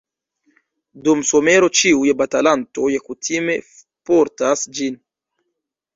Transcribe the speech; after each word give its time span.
Dum 1.07 1.19
somero 1.31 1.69
ĉiuj 1.81 2.09
batalantoj 2.23 2.89
kutime 3.11 3.61
portas 4.11 4.65
ĝin. 4.79 5.01